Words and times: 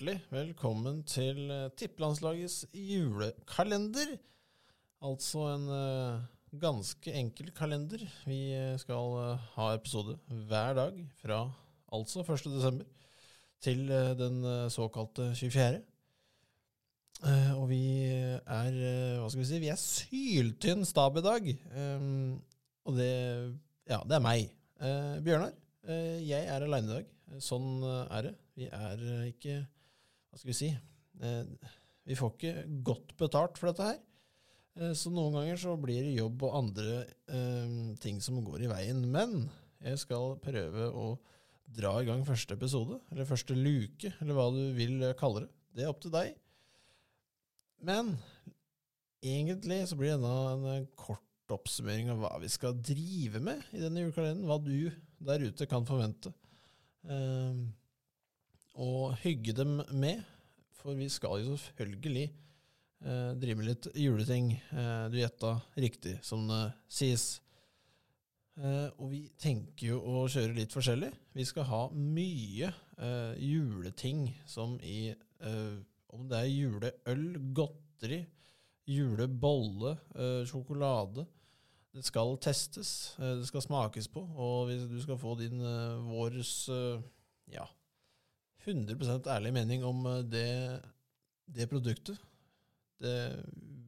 hjertelig 0.00 0.30
velkommen 0.32 1.02
til 1.04 1.50
eh, 1.52 1.66
Tippelandslagets 1.76 2.70
julekalender. 2.72 4.14
Altså 5.04 5.42
en 5.50 5.64
eh, 5.76 6.22
ganske 6.56 7.12
enkel 7.12 7.50
kalender. 7.52 8.00
Vi 8.24 8.38
eh, 8.56 8.78
skal 8.80 9.18
ha 9.58 9.66
episode 9.74 10.14
hver 10.48 10.78
dag 10.78 10.94
fra 11.20 11.42
altså 11.92 12.24
1. 12.24 12.48
desember 12.48 12.86
til 13.60 13.92
den 14.16 14.40
såkalte 14.72 15.34
24. 15.34 15.82
Eh, 17.20 17.50
og 17.60 17.66
vi 17.68 18.08
er 18.08 18.78
hva 19.20 19.28
skal 19.28 19.42
vi 19.42 19.48
si, 19.50 19.60
vi 19.60 19.68
er 19.68 19.82
syltynn 19.82 20.86
stab 20.88 21.18
i 21.20 21.24
dag. 21.26 21.50
Og 22.88 22.96
det, 22.96 23.10
ja, 23.84 24.00
det 24.00 24.16
er 24.16 24.24
meg. 24.24 24.48
Bjørnar, 24.80 25.52
jeg 26.24 26.48
er 26.48 26.64
aleine 26.64 26.88
i 26.88 26.94
dag. 26.94 27.12
Sånn 27.44 27.84
er 27.84 28.30
det. 28.30 28.34
Vi 28.56 28.70
er 28.72 29.28
ikke 29.28 29.58
Hva 30.30 30.38
skal 30.38 30.52
vi 30.52 30.56
si? 30.56 30.70
Eh, 31.20 31.70
vi 32.06 32.16
får 32.18 32.32
ikke 32.34 32.64
godt 32.86 33.16
betalt 33.18 33.58
for 33.58 33.70
dette 33.70 33.88
her. 33.88 33.98
Eh, 34.78 34.92
så 34.96 35.12
noen 35.12 35.36
ganger 35.38 35.58
så 35.60 35.74
blir 35.80 36.04
det 36.06 36.16
jobb 36.16 36.44
og 36.46 36.56
andre 36.62 37.02
eh, 37.30 37.74
ting 38.02 38.20
som 38.22 38.38
går 38.46 38.64
i 38.64 38.70
veien. 38.70 39.02
Men 39.10 39.48
jeg 39.82 40.02
skal 40.04 40.38
prøve 40.42 40.90
å 40.94 41.08
dra 41.70 41.96
i 42.00 42.06
gang 42.08 42.22
første 42.26 42.56
episode, 42.56 42.98
eller 43.12 43.28
første 43.28 43.54
luke, 43.54 44.12
eller 44.22 44.36
hva 44.36 44.48
du 44.54 44.62
vil 44.74 45.02
kalle 45.18 45.44
det. 45.44 45.50
Det 45.76 45.84
er 45.84 45.90
opp 45.92 46.00
til 46.02 46.14
deg. 46.14 46.32
Men 47.86 48.14
egentlig 49.22 49.84
så 49.88 49.98
blir 49.98 50.16
denne 50.16 50.72
en 50.74 50.88
kort 50.98 51.26
oppsummering 51.50 52.10
av 52.12 52.22
hva 52.22 52.32
vi 52.42 52.50
skal 52.50 52.76
drive 52.78 53.40
med 53.42 53.62
i 53.74 53.82
denne 53.82 54.04
julekalenderen. 54.04 54.46
Hva 54.46 54.58
du 54.62 54.90
der 55.26 55.46
ute 55.46 55.66
kan 55.70 55.86
forvente. 55.86 56.32
Og 57.06 57.62
hygge 59.22 59.54
dem 59.56 59.80
med, 59.92 60.22
for 60.80 60.96
vi 60.96 61.08
skal 61.12 61.42
jo 61.44 61.56
selvfølgelig 61.60 62.26
eh, 63.04 63.30
drive 63.40 63.58
med 63.58 63.68
litt 63.68 63.88
juleting. 63.94 64.52
Eh, 64.72 65.06
du 65.12 65.18
gjetta 65.20 65.54
riktig, 65.76 66.18
som 66.24 66.46
det 66.48 66.62
sies. 66.88 67.26
Eh, 68.60 68.88
og 68.98 69.12
vi 69.12 69.22
tenker 69.40 69.92
jo 69.92 70.00
å 70.00 70.26
kjøre 70.30 70.56
litt 70.56 70.74
forskjellig. 70.74 71.10
Vi 71.36 71.46
skal 71.48 71.68
ha 71.70 71.82
mye 71.94 72.70
eh, 72.70 73.34
juleting 73.40 74.26
som 74.48 74.78
i 74.82 75.12
eh, 75.12 75.78
Om 76.10 76.24
det 76.26 76.38
er 76.40 76.48
juleøl, 76.50 77.26
godteri, 77.54 78.24
julebolle, 78.90 79.92
eh, 80.16 80.40
sjokolade. 80.48 81.22
Det 81.94 82.02
skal 82.06 82.36
testes, 82.42 83.14
det 83.18 83.46
skal 83.46 83.62
smakes 83.62 84.08
på, 84.10 84.22
og 84.22 84.70
du 84.90 84.98
skal 85.02 85.18
få 85.18 85.36
din 85.38 85.62
eh, 85.62 87.06
ja, 87.50 87.66
100% 88.64 89.28
ærlig 89.32 89.52
mening 89.56 89.84
om 89.86 90.06
eh, 90.06 90.22
det, 90.28 90.48
det 91.46 91.68
produktet. 91.70 92.20
Det, 93.00 93.14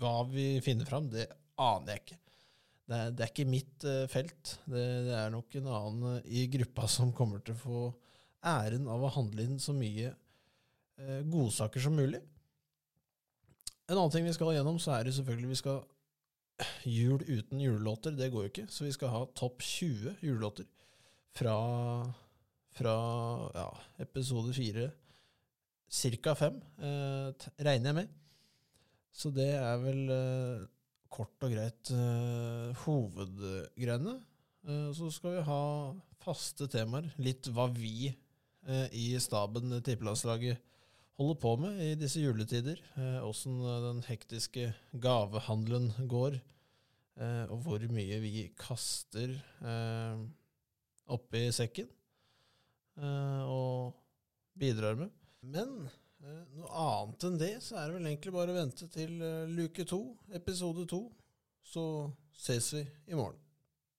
hva 0.00 0.22
vi 0.30 0.58
finner 0.64 0.88
fram, 0.88 1.10
det 1.12 1.28
aner 1.60 1.94
jeg 1.94 2.04
ikke. 2.04 2.20
Det 2.84 2.98
er, 2.98 3.12
det 3.16 3.24
er 3.24 3.32
ikke 3.32 3.48
mitt 3.48 3.86
eh, 3.88 4.04
felt. 4.12 4.56
Det, 4.64 4.84
det 5.08 5.16
er 5.20 5.32
nok 5.32 5.56
en 5.60 5.70
annen 5.78 6.10
eh, 6.16 6.28
i 6.42 6.46
gruppa 6.52 6.88
som 6.96 7.14
kommer 7.16 7.44
til 7.44 7.56
å 7.56 7.62
få 7.64 7.86
æren 8.44 8.88
av 8.92 9.04
å 9.04 9.12
handle 9.14 9.46
inn 9.46 9.58
så 9.62 9.72
mye 9.76 10.12
godsaker 11.26 11.82
som 11.82 11.96
mulig. 11.98 12.20
En 13.88 13.96
annen 13.96 14.12
ting 14.14 14.26
vi 14.28 14.34
skal 14.36 14.52
gjennom, 14.54 14.76
så 14.78 14.92
er 14.94 15.08
det 15.08 15.14
selvfølgelig 15.16 15.48
vi 15.50 15.56
skal 15.58 15.80
Jul 16.86 17.18
uten 17.26 17.58
julelåter, 17.58 18.14
det 18.14 18.30
går 18.30 18.44
jo 18.44 18.50
ikke. 18.52 18.66
Så 18.70 18.86
vi 18.86 18.92
skal 18.94 19.10
ha 19.10 19.24
topp 19.34 19.62
20 19.64 20.20
julelåter 20.22 20.68
fra, 21.34 21.56
fra 22.74 22.94
ja, 23.54 23.68
episode 24.02 24.54
4, 24.56 24.88
ca. 25.94 26.34
5, 26.34 26.60
eh, 26.82 27.48
regner 27.62 27.90
jeg 27.90 27.98
med. 28.00 28.14
Så 29.14 29.30
det 29.30 29.50
er 29.54 29.76
vel 29.82 30.10
eh, 30.10 30.64
kort 31.14 31.46
og 31.46 31.54
greit 31.54 31.92
eh, 31.94 32.84
hovedgreiene. 32.84 34.16
Eh, 34.66 34.88
så 34.96 35.10
skal 35.14 35.36
vi 35.36 35.46
ha 35.46 35.62
faste 36.24 36.66
temaer. 36.72 37.12
Litt 37.22 37.46
hva 37.54 37.68
vi 37.70 38.10
eh, 38.10 38.88
i 38.90 39.12
staben 39.22 39.76
Tippelandslaget 39.84 40.58
holder 41.20 41.38
på 41.38 41.54
med 41.62 41.78
i 41.84 41.92
disse 41.98 42.22
juletider. 42.24 42.80
Eh, 42.98 43.20
Åssen 43.22 43.60
den 43.62 44.02
hektiske 44.08 44.72
gavehandelen 44.98 45.92
går. 46.10 46.40
Eh, 47.14 47.44
og 47.54 47.60
hvor 47.62 47.84
mye 47.94 48.18
vi 48.24 48.48
kaster 48.58 49.36
eh, 49.62 50.24
oppi 51.14 51.46
sekken. 51.54 51.86
Eh, 53.00 53.42
og 53.50 53.94
bidrar 54.58 54.98
med. 54.98 55.10
Men 55.42 55.88
eh, 56.22 56.42
noe 56.54 56.70
annet 56.84 57.26
enn 57.28 57.38
det, 57.40 57.54
så 57.64 57.78
er 57.78 57.88
det 57.88 57.98
vel 57.98 58.10
egentlig 58.10 58.34
bare 58.36 58.54
å 58.54 58.58
vente 58.58 58.88
til 58.94 59.16
eh, 59.18 59.50
luke 59.50 59.86
to, 59.88 60.02
episode 60.34 60.86
to. 60.90 61.02
Så 61.64 61.84
ses 62.38 62.70
vi 62.76 62.84
i 63.10 63.18
morgen. 63.18 63.43